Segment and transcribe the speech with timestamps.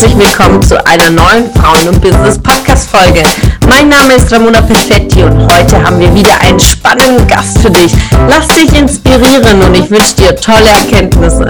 [0.00, 3.24] herzlich willkommen zu einer neuen Frauen- und Business-Podcast-Folge.
[3.68, 7.92] Mein Name ist Ramona Perfetti und heute haben wir wieder einen spannenden Gast für dich.
[8.28, 11.46] Lass dich inspirieren und ich wünsche dir tolle Erkenntnisse.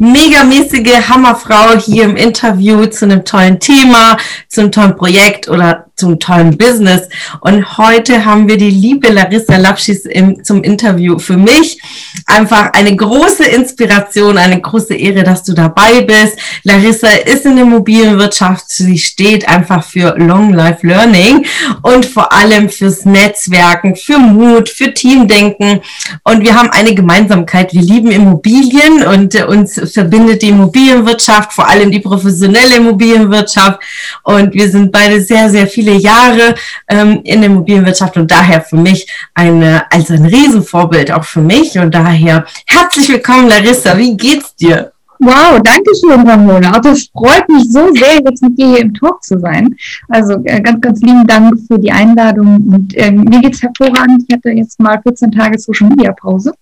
[0.00, 4.16] megamäßige Hammerfrau hier im Interview zu einem tollen Thema,
[4.48, 7.02] zu einem tollen Projekt oder zum tollen Business.
[7.40, 11.78] Und heute haben wir die liebe Larissa Lapschis im, zum Interview für mich.
[12.26, 16.38] Einfach eine große Inspiration, eine große Ehre, dass du dabei bist.
[16.64, 18.64] Larissa ist in der Immobilienwirtschaft.
[18.68, 21.44] Sie steht einfach für Long Life Learning
[21.82, 25.80] und vor allem fürs Netzwerken, für Mut, für Teamdenken.
[26.24, 27.72] Und wir haben eine Gemeinsamkeit.
[27.72, 33.80] Wir lieben Immobilien und äh, uns verbindet die Immobilienwirtschaft, vor allem die professionelle Immobilienwirtschaft.
[34.22, 36.54] Und wir sind beide sehr, sehr viele Jahre
[36.88, 41.78] ähm, in der Immobilienwirtschaft und daher für mich eine, also ein Riesenvorbild auch für mich.
[41.78, 43.96] Und daher herzlich willkommen, Larissa.
[43.96, 44.92] Wie geht's dir?
[45.22, 46.72] Wow, danke schön, Ramona.
[46.72, 49.76] Also es freut mich so sehr, jetzt mit dir hier im Talk zu sein.
[50.08, 52.56] Also äh, ganz, ganz lieben Dank für die Einladung.
[52.66, 54.24] Und äh, mir geht's hervorragend.
[54.26, 56.54] Ich hatte jetzt mal 14 Tage Social Media Pause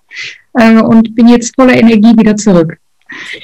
[0.54, 2.78] äh, und bin jetzt voller Energie wieder zurück.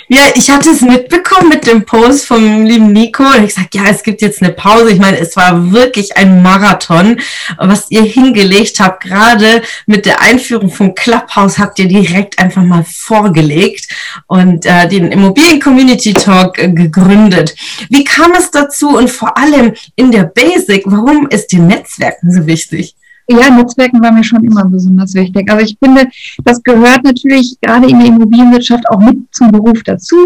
[0.09, 3.23] Ja, ich hatte es mitbekommen mit dem Post vom lieben Nico.
[3.23, 4.91] Und ich gesagt, ja, es gibt jetzt eine Pause.
[4.91, 7.21] Ich meine, es war wirklich ein Marathon,
[7.59, 9.05] was ihr hingelegt habt.
[9.05, 13.89] Gerade mit der Einführung vom Clubhouse habt ihr direkt einfach mal vorgelegt
[14.27, 17.55] und äh, den Immobilien Community Talk äh, gegründet.
[17.89, 22.47] Wie kam es dazu und vor allem in der Basic, warum ist die Netzwerken so
[22.47, 22.95] wichtig?
[23.28, 25.50] Ja, Netzwerken war mir schon immer besonders wichtig.
[25.50, 26.08] Also ich finde,
[26.44, 30.16] das gehört natürlich gerade in der Immobilienwirtschaft auch mit zum Beruf dazu.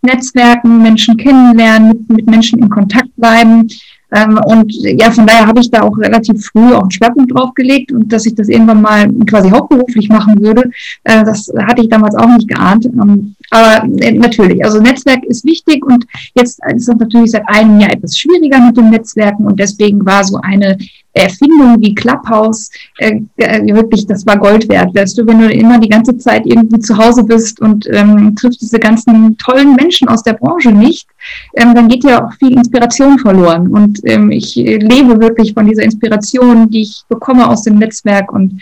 [0.00, 3.68] Netzwerken, Menschen kennenlernen, mit, mit Menschen in Kontakt bleiben.
[4.10, 7.52] Ähm, und ja, von daher habe ich da auch relativ früh auch einen Schwerpunkt drauf
[7.54, 10.70] gelegt und dass ich das irgendwann mal quasi hauptberuflich machen würde,
[11.04, 12.86] äh, das hatte ich damals auch nicht geahnt.
[12.86, 17.78] Ähm, aber äh, natürlich, also Netzwerk ist wichtig und jetzt ist es natürlich seit einem
[17.80, 20.78] Jahr etwas schwieriger mit dem Netzwerken und deswegen war so eine
[21.22, 24.94] Erfindung wie Clubhouse äh, äh, wirklich, das war Gold wert.
[24.94, 28.60] Weißt du, wenn du immer die ganze Zeit irgendwie zu Hause bist und ähm, triffst
[28.60, 31.08] diese ganzen tollen Menschen aus der Branche nicht,
[31.54, 33.68] ähm, dann geht ja auch viel Inspiration verloren.
[33.68, 38.60] Und ähm, ich lebe wirklich von dieser Inspiration, die ich bekomme aus dem Netzwerk und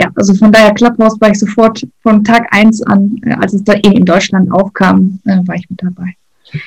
[0.00, 3.64] ja, also von daher Clubhouse war ich sofort von Tag eins an, äh, als es
[3.64, 6.14] da eben in Deutschland aufkam, äh, war ich mit dabei.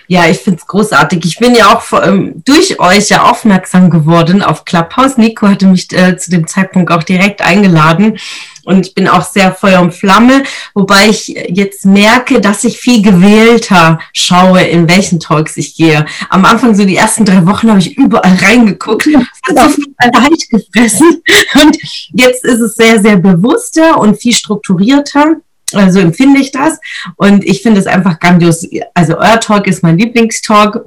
[0.08, 1.26] Ja, ich finde es großartig.
[1.26, 5.18] Ich bin ja auch vor, ähm, durch euch ja aufmerksam geworden auf Clubhouse.
[5.18, 8.18] Nico hatte mich äh, zu dem Zeitpunkt auch direkt eingeladen
[8.64, 10.44] und ich bin auch sehr Feuer und Flamme,
[10.74, 16.06] wobei ich jetzt merke, dass ich viel gewählter schaue, in welchen Talks ich gehe.
[16.30, 20.50] Am Anfang, so die ersten drei Wochen, habe ich überall reingeguckt, hat so viel Zeit
[20.50, 21.22] gefressen
[21.62, 21.78] und
[22.14, 25.38] jetzt ist es sehr, sehr bewusster und viel strukturierter.
[25.72, 26.80] So empfinde ich das.
[27.16, 28.68] Und ich finde es einfach grandios.
[28.94, 30.84] Also euer Talk ist mein Lieblingstalk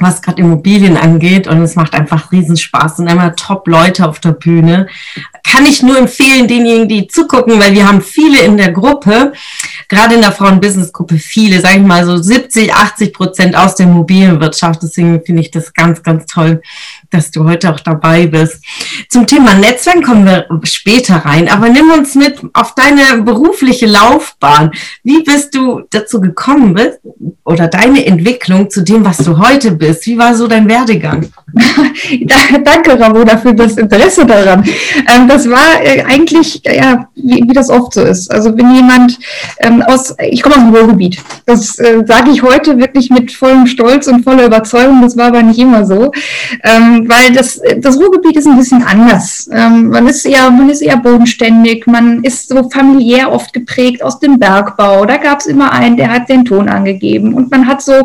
[0.00, 4.32] was gerade Immobilien angeht und es macht einfach Riesenspaß und immer top Leute auf der
[4.32, 4.88] Bühne.
[5.44, 9.32] Kann ich nur empfehlen, denjenigen, die zugucken, weil wir haben viele in der Gruppe,
[9.88, 14.82] gerade in der Frauen-Business-Gruppe, viele, sage ich mal so 70, 80 Prozent aus der Immobilienwirtschaft.
[14.82, 16.62] Deswegen finde ich das ganz, ganz toll,
[17.10, 18.64] dass du heute auch dabei bist.
[19.08, 24.70] Zum Thema Netzwerk kommen wir später rein, aber nimm uns mit auf deine berufliche Laufbahn.
[25.02, 27.00] Wie bist du dazu gekommen bist
[27.44, 30.06] oder deine Entwicklung zu dem, was du heute bist?
[30.06, 31.26] Wie war so dein Werdegang?
[32.64, 34.64] Danke, Ramona, für das Interesse daran.
[35.12, 38.30] Ähm, das war äh, eigentlich, ja, wie, wie, das oft so ist.
[38.30, 39.18] Also wenn jemand
[39.58, 43.66] ähm, aus, ich komme aus dem Ruhrgebiet, das äh, sage ich heute wirklich mit vollem
[43.66, 46.12] Stolz und voller Überzeugung, das war aber nicht immer so,
[46.62, 49.48] ähm, weil das, das Ruhrgebiet ist ein bisschen anders.
[49.52, 54.18] Ähm, man, ist eher, man ist eher bodenständig, man ist so familiär oft geprägt aus
[54.20, 55.04] dem Bergbau.
[55.06, 58.04] Da gab es immer einen, der hat den Ton angegeben und man hat so,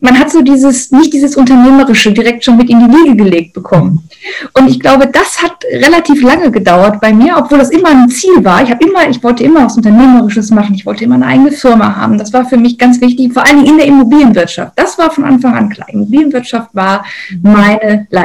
[0.00, 4.08] man hat so dieses, nicht dieses Unternehmerische direkt schon mit in die Wiege gelegt bekommen.
[4.54, 8.44] Und ich glaube, das hat relativ lange gedauert bei mir, obwohl das immer ein Ziel
[8.44, 8.62] war.
[8.62, 10.74] Ich habe immer, ich wollte immer was Unternehmerisches machen.
[10.74, 12.18] Ich wollte immer eine eigene Firma haben.
[12.18, 14.72] Das war für mich ganz wichtig, vor allem in der Immobilienwirtschaft.
[14.76, 15.88] Das war von Anfang an klar.
[15.88, 17.04] Immobilienwirtschaft war
[17.42, 18.21] meine Leidenschaft.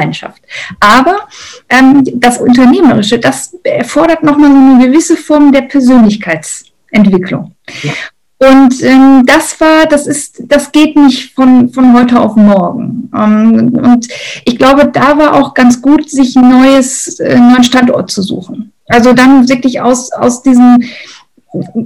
[0.80, 1.28] Aber
[1.68, 7.54] ähm, das Unternehmerische, das erfordert nochmal eine gewisse Form der Persönlichkeitsentwicklung.
[7.82, 7.92] Ja.
[8.40, 13.10] Und ähm, das war, das ist, das geht nicht von, von heute auf morgen.
[13.12, 14.06] Ähm, und
[14.44, 18.72] ich glaube, da war auch ganz gut, sich ein neues, äh, neuen Standort zu suchen.
[18.86, 20.84] Also dann wirklich aus, aus diesem,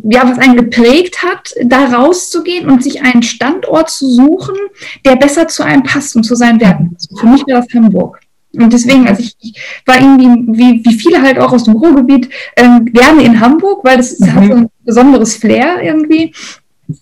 [0.04, 4.56] ja, was einen geprägt hat, da rauszugehen und sich einen Standort zu suchen,
[5.04, 6.96] der besser zu einem passt und zu seinen Werten.
[7.18, 8.20] Für mich war das Hamburg.
[8.54, 9.54] Und deswegen, also ich, ich
[9.86, 13.96] war irgendwie, wie, wie viele halt auch aus dem Ruhrgebiet, ähm, gerne in Hamburg, weil
[13.96, 14.34] das mhm.
[14.34, 16.34] hat so ein besonderes Flair irgendwie.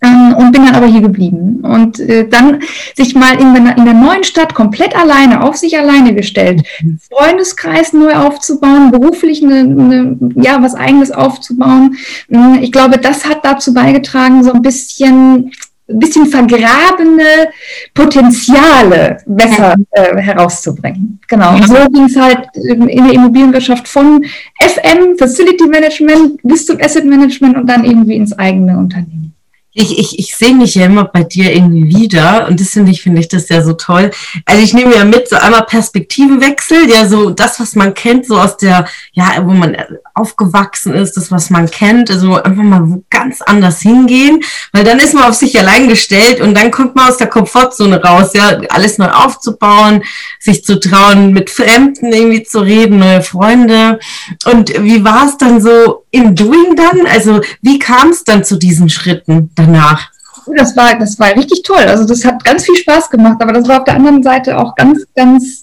[0.03, 1.61] Ähm, und bin dann aber hier geblieben.
[1.63, 2.61] Und äh, dann
[2.95, 6.63] sich mal in der, in der neuen Stadt komplett alleine, auf sich alleine gestellt.
[7.11, 11.97] Freundeskreis neu aufzubauen, beruflich eine, eine, ja, was eigenes aufzubauen.
[12.29, 15.51] Hm, ich glaube, das hat dazu beigetragen, so ein bisschen
[15.91, 17.49] ein bisschen vergrabene
[17.95, 21.19] Potenziale besser äh, herauszubringen.
[21.29, 21.55] Genau.
[21.55, 24.25] Und so ging es halt in der Immobilienwirtschaft von
[24.63, 29.35] FM, Facility Management, bis zum Asset Management und dann irgendwie ins eigene Unternehmen
[29.73, 33.03] ich, ich, ich sehe mich ja immer bei dir irgendwie wieder und das finde ich,
[33.03, 34.11] finde ich das ja so toll.
[34.45, 38.39] Also ich nehme ja mit, so einmal Perspektivenwechsel, ja, so das, was man kennt, so
[38.39, 38.87] aus der,
[39.21, 39.77] ja, wo man
[40.15, 45.15] aufgewachsen ist, das, was man kennt, also einfach mal ganz anders hingehen, weil dann ist
[45.15, 48.99] man auf sich allein gestellt und dann kommt man aus der Komfortzone raus, ja, alles
[48.99, 50.03] neu aufzubauen,
[50.39, 53.99] sich zu trauen, mit Fremden irgendwie zu reden, neue Freunde.
[54.47, 57.07] Und wie war es dann so im Doing dann?
[57.07, 60.11] Also wie kam es dann zu diesen Schritten danach?
[60.57, 61.85] Das war, das war richtig toll.
[61.87, 64.75] Also das hat ganz viel Spaß gemacht, aber das war auf der anderen Seite auch
[64.75, 65.60] ganz, ganz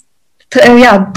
[0.55, 1.11] äh, ja,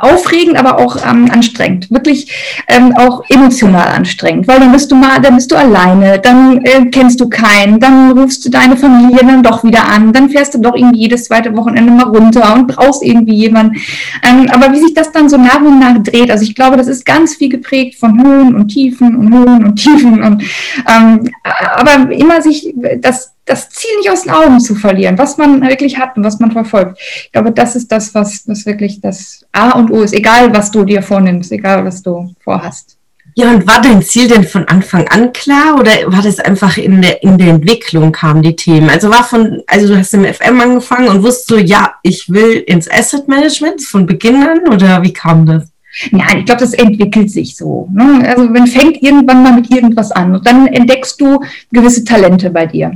[0.00, 1.90] aufregend, aber auch ähm, anstrengend.
[1.90, 2.32] Wirklich
[2.68, 6.86] ähm, auch emotional anstrengend, weil dann bist du mal, dann bist du alleine, dann äh,
[6.86, 10.58] kennst du keinen, dann rufst du deine Familie dann doch wieder an, dann fährst du
[10.58, 13.76] doch irgendwie jedes zweite Wochenende mal runter und brauchst irgendwie jemanden.
[14.22, 16.86] Ähm, aber wie sich das dann so nach und nach dreht, also ich glaube, das
[16.86, 20.42] ist ganz viel geprägt von Höhen und Tiefen und Höhen und Tiefen und
[20.88, 25.62] ähm, aber immer sich das das Ziel nicht aus den Augen zu verlieren, was man
[25.62, 26.98] wirklich hat und was man verfolgt.
[27.00, 30.70] Ich glaube, das ist das, was, was wirklich das A und O ist, egal was
[30.70, 32.98] du dir vornimmst, egal was du vorhast.
[33.38, 37.02] Ja, und war dein Ziel denn von Anfang an klar oder war das einfach in
[37.02, 38.88] der, in der Entwicklung kamen die Themen?
[38.88, 42.64] Also war von, also du hast im FM angefangen und wusstest so, ja, ich will
[42.66, 45.68] ins Asset Management von Beginn an oder wie kam das?
[46.12, 47.88] Ja, ich glaube, das entwickelt sich so.
[47.92, 48.28] Ne?
[48.28, 51.40] Also man fängt irgendwann mal mit irgendwas an und dann entdeckst du
[51.72, 52.92] gewisse Talente bei dir.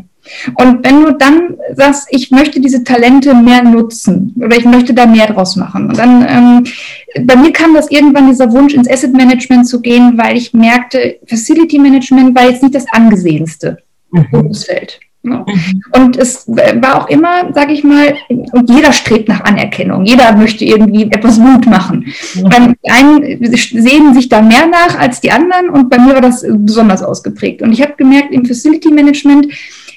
[0.54, 5.06] Und wenn du dann sagst, ich möchte diese Talente mehr nutzen oder ich möchte da
[5.06, 9.14] mehr draus machen, und dann ähm, bei mir kam das irgendwann dieser Wunsch, ins Asset
[9.14, 13.78] Management zu gehen, weil ich merkte, Facility Management war jetzt nicht das angesehenste
[14.10, 14.26] mhm.
[14.30, 15.00] Berufsfeld.
[15.22, 15.44] Mhm.
[15.94, 20.64] Und es war auch immer, sage ich mal, und jeder strebt nach Anerkennung, jeder möchte
[20.64, 22.06] irgendwie etwas gut machen.
[22.34, 22.74] Mhm.
[22.84, 26.44] Die einen sehen sich da mehr nach als die anderen und bei mir war das
[26.48, 27.62] besonders ausgeprägt.
[27.62, 29.48] Und ich habe gemerkt, im Facility Management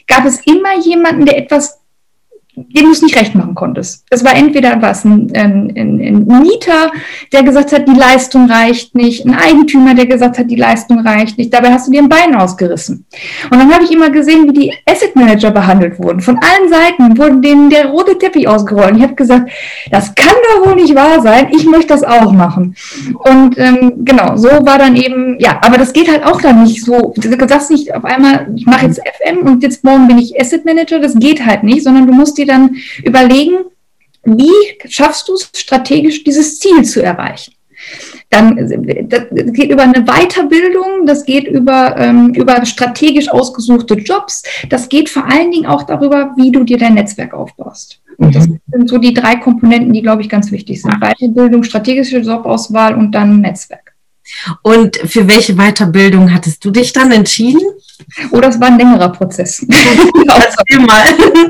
[0.08, 1.80] gab es immer jemanden, der etwas
[2.56, 4.06] dem du es nicht recht machen konntest.
[4.10, 6.92] Es war entweder was ein, ein, ein, Mieter,
[7.32, 11.38] der gesagt hat, die Leistung reicht nicht, ein Eigentümer, der gesagt hat, die Leistung reicht
[11.38, 11.54] nicht.
[11.54, 13.06] Dabei hast du dir ein Bein ausgerissen.
[13.50, 16.22] Und dann habe ich immer gesehen, wie die Asset Manager behandelt wurden.
[16.22, 18.98] Von allen Seiten wurde denen der rote Teppich ausgerollt.
[18.98, 19.50] Ich habe gesagt,
[19.90, 21.48] das kann doch wohl nicht wahr sein.
[21.56, 22.76] Ich möchte das auch machen.
[23.14, 26.84] Und ähm, genau, so war dann eben, ja, aber das geht halt auch dann nicht
[26.84, 27.14] so.
[27.18, 30.66] Du sagst nicht auf einmal, ich mache jetzt FM und jetzt morgen bin ich Asset
[30.66, 31.00] Manager.
[31.00, 33.66] Das geht halt nicht, sondern du musst dir dir dann überlegen,
[34.24, 34.51] wie
[34.88, 37.54] schaffst du es strategisch, dieses Ziel zu erreichen?
[38.30, 38.56] Dann
[39.10, 39.24] das
[39.54, 45.25] geht über eine Weiterbildung, das geht über, ähm, über strategisch ausgesuchte Jobs, das geht vor
[45.30, 48.01] allen Dingen auch darüber, wie du dir dein Netzwerk aufbaust.
[48.18, 48.60] Und das mhm.
[48.72, 51.00] sind so die drei Komponenten, die, glaube ich, ganz wichtig sind.
[51.00, 53.94] Weiterbildung, strategische Jobauswahl und dann Netzwerk.
[54.62, 57.62] Und für welche Weiterbildung hattest du dich dann entschieden?
[58.31, 59.66] Oh, das war ein längerer Prozess.
[60.80, 61.04] mal.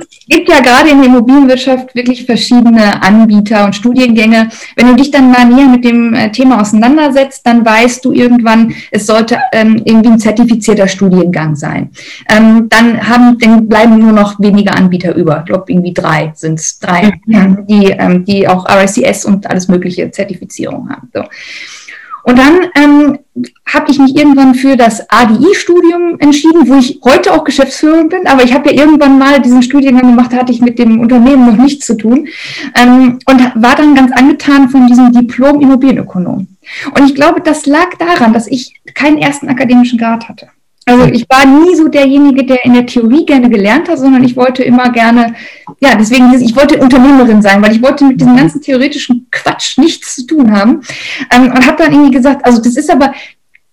[0.10, 4.50] Es gibt ja gerade in der Immobilienwirtschaft wirklich verschiedene Anbieter und Studiengänge.
[4.76, 8.74] Wenn du dich dann mal näher mit dem äh, Thema auseinandersetzt, dann weißt du irgendwann,
[8.92, 11.92] es sollte ähm, irgendwie ein zertifizierter Studiengang sein.
[12.30, 15.40] Ähm, dann, haben, dann bleiben nur noch wenige Anbieter über.
[15.40, 16.80] Ich glaube, irgendwie drei sind es.
[16.80, 17.66] Drei, mhm.
[17.68, 21.10] die, ähm, die auch RICS und alles mögliche Zertifizierung haben.
[21.14, 21.24] So.
[22.24, 23.20] Und dann ähm,
[23.66, 28.44] habe ich mich irgendwann für das ADI-Studium entschieden, wo ich heute auch Geschäftsführerin bin, aber
[28.44, 31.62] ich habe ja irgendwann mal diesen Studiengang gemacht, da hatte ich mit dem Unternehmen noch
[31.62, 32.28] nichts zu tun
[32.76, 36.48] ähm, und war dann ganz angetan von diesem Diplom Immobilienökonom.
[36.96, 40.48] Und ich glaube, das lag daran, dass ich keinen ersten akademischen Grad hatte.
[40.86, 44.36] Also ich war nie so derjenige, der in der Theorie gerne gelernt hat, sondern ich
[44.36, 45.34] wollte immer gerne,
[45.80, 50.16] ja, deswegen, ich wollte Unternehmerin sein, weil ich wollte mit diesem ganzen theoretischen Quatsch nichts
[50.16, 50.82] zu tun haben.
[51.34, 53.14] Ähm, und habe dann irgendwie gesagt, also das ist aber,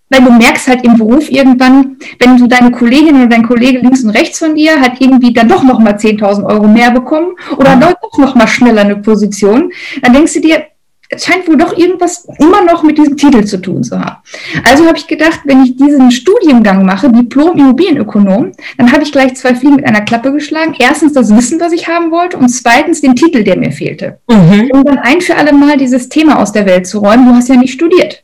[0.09, 4.05] weil du merkst halt im Beruf irgendwann, wenn du deine Kollegin oder dein Kollege links
[4.05, 8.19] und rechts von dir hat irgendwie dann doch nochmal 10.000 Euro mehr bekommen oder doch
[8.19, 10.65] noch mal schneller eine Position, dann denkst du dir,
[11.13, 14.19] es scheint wohl doch irgendwas immer noch mit diesem Titel zu tun zu haben.
[14.65, 19.35] Also habe ich gedacht, wenn ich diesen Studiengang mache, Diplom Immobilienökonom, dann habe ich gleich
[19.35, 20.77] zwei Fliegen mit einer Klappe geschlagen.
[20.79, 24.21] Erstens das Wissen, was ich haben wollte, und zweitens den Titel, der mir fehlte.
[24.29, 24.71] Mhm.
[24.73, 27.27] Um dann ein für alle Mal dieses Thema aus der Welt zu räumen.
[27.27, 28.23] Du hast ja nicht studiert.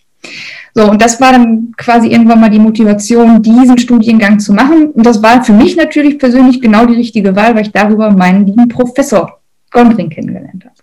[0.73, 4.91] So, und das war dann quasi irgendwann mal die Motivation, diesen Studiengang zu machen.
[4.91, 8.47] Und das war für mich natürlich persönlich genau die richtige Wahl, weil ich darüber meinen
[8.47, 9.41] lieben Professor
[9.73, 10.76] Gondring kennengelernt habe.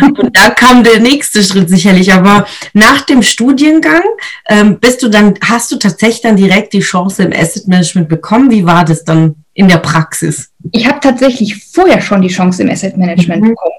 [0.00, 2.12] Und da kam der nächste Schritt sicherlich.
[2.12, 4.02] Aber nach dem Studiengang
[4.48, 8.50] ähm, bist du dann, hast du tatsächlich dann direkt die Chance im Asset Management bekommen?
[8.50, 10.50] Wie war das dann in der Praxis?
[10.72, 13.48] Ich habe tatsächlich vorher schon die Chance im Asset Management mhm.
[13.50, 13.74] bekommen.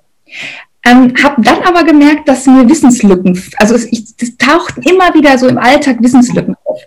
[0.86, 5.38] Ähm, habe dann aber gemerkt, dass mir Wissenslücken, also es, ich, es tauchten immer wieder
[5.38, 6.80] so im Alltag Wissenslücken auf.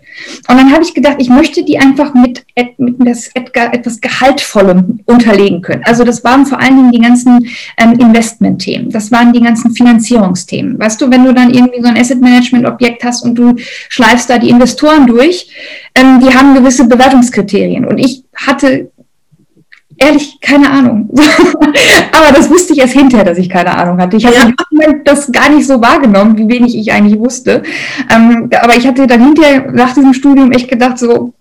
[0.49, 2.43] Und dann habe ich gedacht, ich möchte die einfach mit,
[2.77, 5.83] mit das, etwas Gehaltvollem unterlegen können.
[5.85, 7.47] Also das waren vor allen Dingen die ganzen
[7.77, 10.79] ähm, Investment-Themen, das waren die ganzen Finanzierungsthemen.
[10.79, 13.55] Weißt du, wenn du dann irgendwie so ein Asset-Management-Objekt hast und du
[13.89, 15.49] schleifst da die Investoren durch,
[15.93, 17.85] ähm, die haben gewisse Bewertungskriterien.
[17.85, 18.91] Und ich hatte
[20.03, 21.09] ehrlich keine Ahnung.
[22.11, 24.17] Aber das wusste ich erst hinterher, dass ich keine Ahnung hatte.
[24.17, 24.93] Ich habe ja.
[25.03, 27.63] das gar nicht so wahrgenommen, wie wenig ich eigentlich wusste.
[28.13, 31.33] Ähm, aber ich hatte dann hinterher nach diesem Studium echt gedacht, so,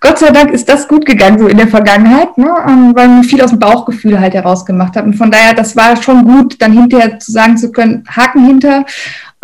[0.00, 2.54] Gott sei Dank ist das gut gegangen, so in der Vergangenheit, ne?
[2.66, 5.04] Ähm, weil man viel aus dem Bauchgefühl halt herausgemacht hat.
[5.04, 8.84] Und von daher, das war schon gut, dann hinterher zu sagen zu können, Haken hinter.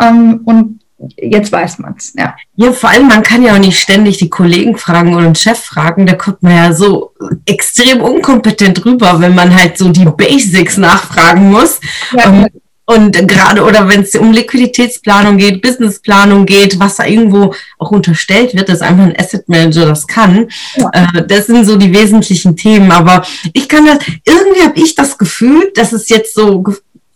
[0.01, 0.78] Ähm, und
[1.17, 2.13] jetzt weiß man es.
[2.17, 2.35] Ja.
[2.55, 5.59] ja, vor allem, man kann ja auch nicht ständig die Kollegen fragen oder den Chef
[5.59, 6.05] fragen.
[6.05, 7.13] Da kommt man ja so
[7.45, 11.79] extrem unkompetent rüber, wenn man halt so die Basics nachfragen muss.
[12.15, 12.45] Ja, um,
[12.85, 18.55] und gerade, oder wenn es um Liquiditätsplanung geht, Businessplanung geht, was da irgendwo auch unterstellt
[18.55, 20.47] wird, dass einfach ein Asset Manager das kann.
[20.75, 20.89] Ja.
[20.93, 22.91] Äh, das sind so die wesentlichen Themen.
[22.91, 26.63] Aber ich kann das, irgendwie habe ich das Gefühl, dass es jetzt so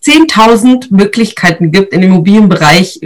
[0.06, 3.00] 10.000 Möglichkeiten gibt, im Immobilienbereich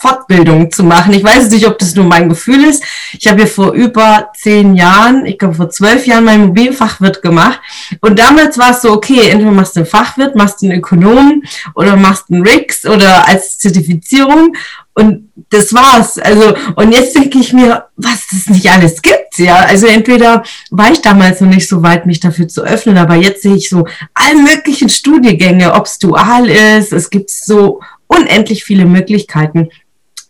[0.00, 1.12] Fortbildung zu machen.
[1.12, 2.82] Ich weiß nicht, ob das nur mein Gefühl ist.
[3.18, 7.60] Ich habe ja vor über zehn Jahren, ich glaube vor zwölf Jahren, mein Mobilfachwirt gemacht.
[8.00, 11.42] Und damals war es so, okay, entweder machst du einen Fachwirt, machst du einen Ökonom
[11.74, 14.54] oder machst einen RIX oder als Zertifizierung.
[14.94, 16.18] Und das war's.
[16.18, 19.56] Also, und jetzt denke ich mir, was es nicht alles gibt, ja.
[19.56, 23.42] Also entweder war ich damals noch nicht so weit, mich dafür zu öffnen, aber jetzt
[23.42, 28.86] sehe ich so alle möglichen Studiengänge, ob es dual ist, es gibt so unendlich viele
[28.86, 29.68] Möglichkeiten.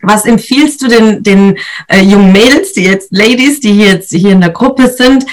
[0.02, 4.32] Was empfiehlst du den, den äh, jungen Mädels, die jetzt Ladies, die hier jetzt hier
[4.32, 5.26] in der Gruppe sind?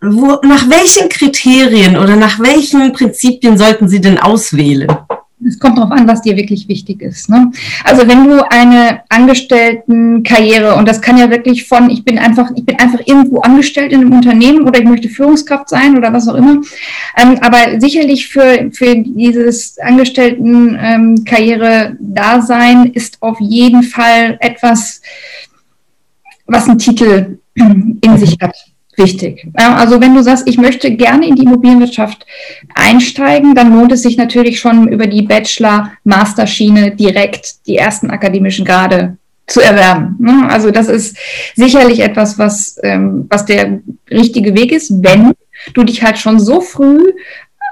[0.00, 4.88] Wo, nach welchen Kriterien oder nach welchen Prinzipien sollten sie denn auswählen?
[5.46, 7.28] Es kommt darauf an, was dir wirklich wichtig ist.
[7.28, 7.50] Ne?
[7.84, 12.64] Also wenn du eine Angestelltenkarriere und das kann ja wirklich von ich bin einfach ich
[12.64, 16.34] bin einfach irgendwo angestellt in einem Unternehmen oder ich möchte Führungskraft sein oder was auch
[16.34, 16.60] immer.
[17.16, 25.02] Ähm, aber sicherlich für für dieses Angestelltenkarriere ähm, Dasein ist auf jeden Fall etwas,
[26.46, 28.54] was einen Titel in sich hat
[28.96, 29.46] wichtig.
[29.54, 32.26] Also wenn du sagst, ich möchte gerne in die Immobilienwirtschaft
[32.74, 39.16] einsteigen, dann lohnt es sich natürlich schon über die Bachelor-Master-Schiene direkt die ersten akademischen Grade
[39.46, 40.16] zu erwerben.
[40.18, 40.46] Ne?
[40.48, 41.16] Also das ist
[41.54, 45.32] sicherlich etwas, was, ähm, was der richtige Weg ist, wenn
[45.74, 47.12] du dich halt schon so früh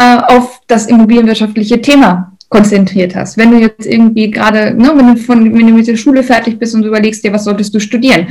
[0.01, 3.39] äh, auf das immobilienwirtschaftliche Thema konzentriert hast.
[3.39, 6.59] Wenn du jetzt irgendwie gerade, ne, wenn du von, wenn du mit der Schule fertig
[6.59, 8.27] bist und überlegst dir, was solltest du studieren,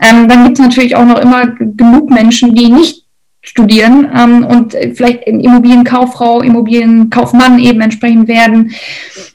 [0.00, 3.04] ähm, dann gibt es natürlich auch noch immer genug Menschen, die nicht
[3.42, 8.72] studieren ähm, und vielleicht Immobilienkauffrau, Immobilienkaufmann eben entsprechend werden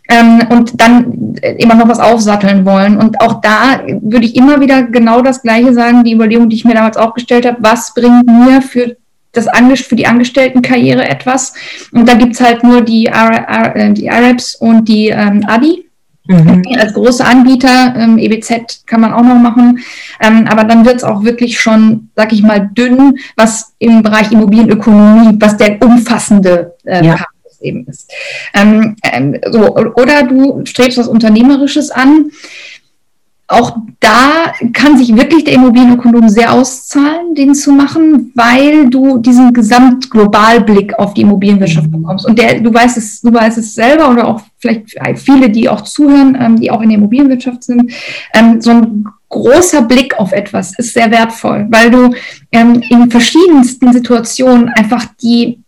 [0.10, 2.98] ähm, und dann immer noch was aufsatteln wollen.
[2.98, 6.66] Und auch da würde ich immer wieder genau das Gleiche sagen, die Überlegung, die ich
[6.66, 8.98] mir damals auch gestellt habe, was bringt mir für
[9.34, 9.48] das
[9.82, 11.54] für die Angestelltenkarriere etwas.
[11.92, 15.86] Und da gibt es halt nur die, Ar äh, die Arabs und die ähm, Adi.
[16.26, 16.64] Mhm.
[16.80, 19.80] Als große Anbieter, ähm, EBZ kann man auch noch machen,
[20.22, 24.32] ähm, aber dann wird es auch wirklich schon, sag ich mal, dünn, was im Bereich
[24.32, 27.16] Immobilienökonomie, was der umfassende äh, ja.
[27.16, 27.28] Part
[27.64, 28.12] eben ist.
[28.54, 32.32] Ähm, ähm, so, oder du strebst was Unternehmerisches an,
[33.54, 39.54] auch da kann sich wirklich der Immobilienökonom sehr auszahlen, den zu machen, weil du diesen
[39.54, 42.02] Gesamtglobalblick auf die Immobilienwirtschaft mhm.
[42.02, 42.26] bekommst.
[42.26, 45.82] Und der, du weißt es, du weißt es selber oder auch vielleicht viele, die auch
[45.82, 47.94] zuhören, ähm, die auch in der Immobilienwirtschaft sind,
[48.34, 52.14] ähm, so ein großer Blick auf etwas ist sehr wertvoll, weil du
[52.52, 55.60] ähm, in verschiedensten Situationen einfach die,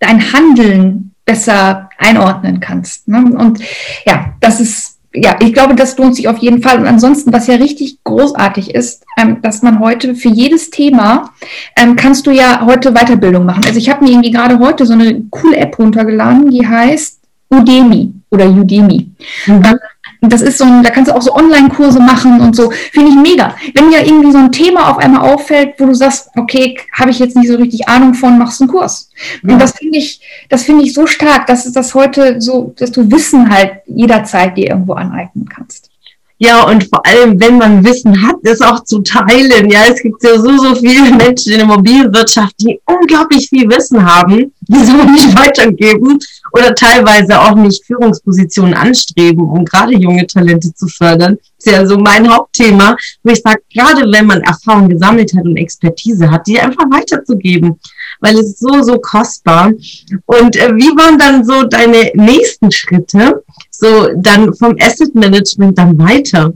[0.00, 3.08] dein Handeln besser einordnen kannst.
[3.08, 3.18] Ne?
[3.18, 3.60] Und
[4.04, 6.78] ja, das ist ja, ich glaube, das lohnt sich auf jeden Fall.
[6.78, 11.32] Und ansonsten, was ja richtig großartig ist, ähm, dass man heute für jedes Thema
[11.76, 13.64] ähm, kannst du ja heute Weiterbildung machen.
[13.66, 17.20] Also ich habe mir irgendwie gerade heute so eine coole App runtergeladen, die heißt
[17.50, 18.12] Udemy.
[18.30, 19.10] oder Udemy.
[19.46, 19.54] Mhm.
[19.64, 19.78] Ähm,
[20.20, 22.70] das ist so ein, da kannst du auch so Online-Kurse machen und so.
[22.70, 23.54] Finde ich mega.
[23.74, 27.18] Wenn dir irgendwie so ein Thema auf einmal auffällt, wo du sagst, okay, habe ich
[27.18, 29.10] jetzt nicht so richtig Ahnung von, machst du einen Kurs.
[29.42, 29.52] Ja.
[29.52, 32.92] Und das finde ich, das finde ich so stark, dass es das heute so, dass
[32.92, 35.90] du Wissen halt jederzeit dir irgendwo aneignen kannst.
[36.38, 39.70] Ja, und vor allem, wenn man Wissen hat, das auch zu teilen.
[39.70, 44.04] Ja, es gibt ja so, so viele Menschen in der Immobilienwirtschaft, die unglaublich viel Wissen
[44.04, 46.18] haben, die so nicht weitergeben
[46.52, 51.38] oder teilweise auch nicht Führungspositionen anstreben, um gerade junge Talente zu fördern.
[51.56, 55.44] Das ist ja so mein Hauptthema, wo ich sage, gerade wenn man Erfahrung gesammelt hat
[55.44, 57.80] und Expertise hat, die einfach weiterzugeben,
[58.20, 59.72] weil es ist so, so kostbar.
[60.26, 63.42] Und äh, wie waren dann so deine nächsten Schritte?
[63.78, 66.52] so dann vom Asset Management dann weiter?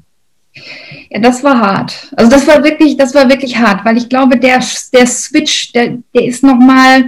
[1.11, 2.09] Ja, das war hart.
[2.17, 4.61] Also das war wirklich, das war wirklich hart, weil ich glaube, der,
[4.93, 7.07] der Switch, der, der ist nochmal,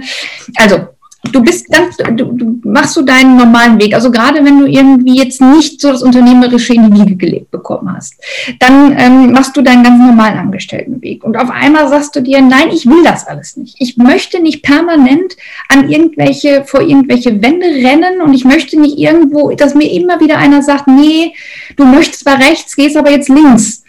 [0.55, 0.87] also
[1.31, 3.93] du bist ganz, du, du machst so deinen normalen Weg.
[3.93, 7.93] Also gerade wenn du irgendwie jetzt nicht so das Unternehmerische in die Wiege gelegt bekommen
[7.95, 8.15] hast,
[8.59, 11.23] dann ähm, machst du deinen ganz normalen Angestelltenweg.
[11.23, 13.75] Und auf einmal sagst du dir, nein, ich will das alles nicht.
[13.79, 15.37] Ich möchte nicht permanent
[15.69, 20.37] an irgendwelche, vor irgendwelche Wände rennen und ich möchte nicht irgendwo, dass mir immer wieder
[20.37, 21.33] einer sagt, nee,
[21.77, 23.82] du möchtest zwar rechts, gehst aber jetzt links.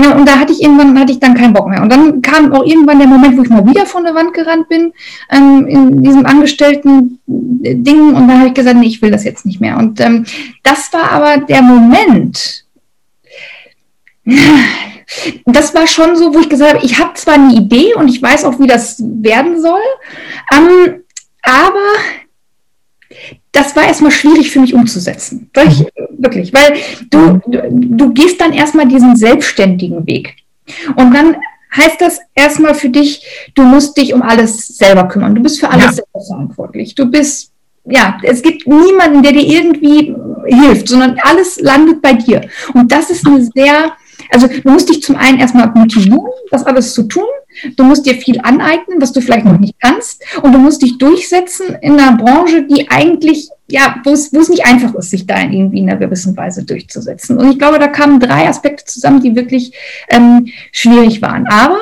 [0.00, 1.82] Ja, und da hatte ich irgendwann, hatte ich dann keinen Bock mehr.
[1.82, 4.68] Und dann kam auch irgendwann der Moment, wo ich mal wieder von der Wand gerannt
[4.68, 4.92] bin,
[5.28, 8.14] ähm, in diesem Angestellten-Ding.
[8.14, 9.76] Und dann habe ich gesagt, nee, ich will das jetzt nicht mehr.
[9.76, 10.24] Und ähm,
[10.62, 12.64] das war aber der Moment,
[15.46, 18.22] das war schon so, wo ich gesagt habe, ich habe zwar eine Idee und ich
[18.22, 19.80] weiß auch, wie das werden soll,
[20.52, 21.02] ähm,
[21.42, 21.80] aber
[23.52, 25.50] das war erstmal schwierig für mich umzusetzen.
[25.66, 25.86] Ich, mhm.
[26.18, 26.78] wirklich, weil
[27.10, 30.36] du, du, du gehst dann erstmal diesen selbstständigen Weg.
[30.96, 31.36] Und dann
[31.74, 35.34] heißt das erstmal für dich, du musst dich um alles selber kümmern.
[35.34, 35.92] Du bist für alles ja.
[35.92, 36.94] selber verantwortlich.
[36.94, 37.52] Du bist,
[37.84, 40.14] ja, es gibt niemanden, der dir irgendwie
[40.46, 42.48] hilft, sondern alles landet bei dir.
[42.74, 43.92] Und das ist eine sehr,
[44.30, 47.24] also du musst dich zum einen erstmal motivieren, das alles zu tun.
[47.76, 50.22] Du musst dir viel aneignen, was du vielleicht noch nicht kannst.
[50.42, 54.94] Und du musst dich durchsetzen in einer Branche, die eigentlich, ja, wo es, nicht einfach
[54.94, 57.38] ist, sich da irgendwie in einer gewissen Weise durchzusetzen.
[57.38, 59.72] Und ich glaube, da kamen drei Aspekte zusammen, die wirklich
[60.10, 61.46] ähm, schwierig waren.
[61.48, 61.78] Aber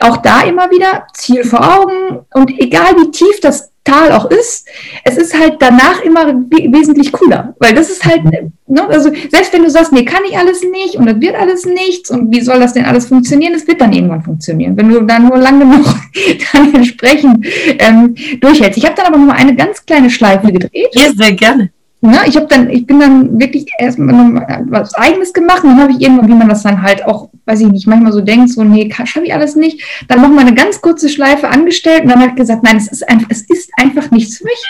[0.00, 4.66] auch da immer wieder Ziel vor Augen und egal wie tief das Tal auch ist,
[5.04, 9.62] es ist halt danach immer wesentlich cooler, weil das ist halt, ne, also selbst wenn
[9.62, 12.60] du sagst, nee, kann ich alles nicht und das wird alles nichts und wie soll
[12.60, 15.96] das denn alles funktionieren, das wird dann irgendwann funktionieren, wenn du dann nur lange noch
[16.52, 17.46] dann entsprechend
[17.78, 18.78] ähm, durchhältst.
[18.78, 20.90] Ich habe dann aber nur eine ganz kleine Schleife gedreht.
[20.94, 21.70] Ja, sehr gerne.
[22.04, 25.92] Ne, ich habe dann, ich bin dann wirklich erstmal was Eigenes gemacht und dann habe
[25.92, 28.62] ich irgendwann, wie man das dann halt auch, weiß ich nicht, manchmal so denkt, so,
[28.62, 29.82] nee, schaffe ich alles nicht.
[30.06, 32.88] Dann noch mal eine ganz kurze Schleife angestellt und dann habe ich gesagt, nein, es
[32.88, 34.62] ist einfach, es ist einfach nichts für mich.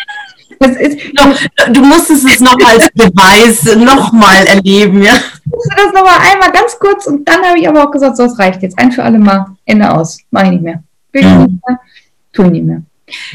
[0.79, 0.99] Ist,
[1.73, 5.14] du musstest es noch als Beweis nochmal erleben, ja.
[5.44, 8.23] Ich musste das nochmal einmal ganz kurz und dann habe ich aber auch gesagt, so,
[8.23, 8.79] es reicht jetzt.
[8.79, 10.18] Ein für alle Mal, Ende aus.
[10.31, 10.85] Mache ich nicht mehr.
[11.11, 11.81] Will ich nicht mehr,
[12.33, 12.83] tue ich nicht mehr.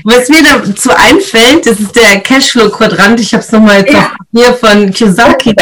[0.04, 3.20] Was mir dazu einfällt, das ist der Cashflow-Quadrant.
[3.20, 4.12] Ich habe es nochmal ja.
[4.32, 5.54] hier von Kiyosaki,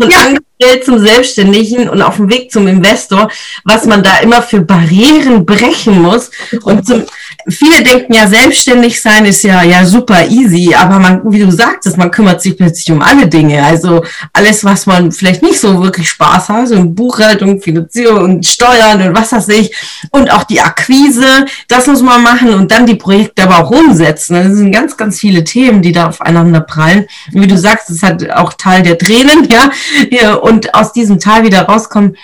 [0.00, 0.18] von ja.
[0.18, 3.30] Angestellt zum Selbstständigen und auf dem Weg zum Investor,
[3.64, 6.30] was man da immer für Barrieren brechen muss.
[6.64, 7.04] Und zum,
[7.48, 11.96] viele denken ja, selbstständig sein ist ja, ja super easy, aber man, wie du sagtest,
[11.96, 13.64] man kümmert sich plötzlich um alle Dinge.
[13.64, 19.02] Also alles, was man vielleicht nicht so wirklich Spaß hat, so Buchhaltung, Finanzierung und Steuern
[19.02, 19.74] und was weiß ich.
[20.10, 24.34] Und auch die Akquise, das muss man machen und dann die Projekte aber auch umsetzen.
[24.34, 27.06] Das sind ganz, ganz viele Themen, die da aufeinander prallen.
[27.32, 29.48] Und wie du sagst, das hat auch Teil der Tränen,
[30.10, 30.34] ja.
[30.34, 32.16] und aus diesem Tal wieder rauskommen,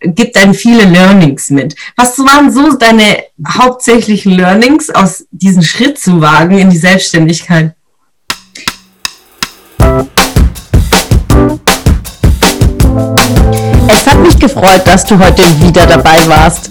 [0.00, 1.74] gibt einem viele Learnings mit.
[1.96, 7.74] Was waren so deine hauptsächlichen Learnings aus diesem Schritt zu wagen in die Selbstständigkeit?
[13.88, 16.70] Es hat mich gefreut, dass du heute wieder dabei warst.